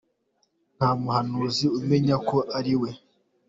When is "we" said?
2.81-2.89